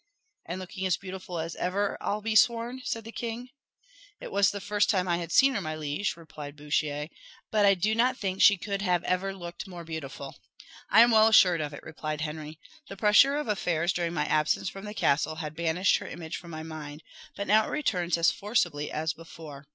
[0.47, 3.49] "And looking as beautiful as ever, I'll be sworn!" said the king.
[4.19, 7.09] "It was the first time I had seen her, my liege," replied Bouchier;
[7.51, 10.37] "but I do not think she could have ever looked more beautiful."
[10.89, 12.57] "I am well assured of it," replied Henry.
[12.89, 16.49] "The pressure of affairs during my absence from the castle had banished her image from
[16.49, 17.03] my mind;
[17.35, 19.67] but now it returns as forcibly as before.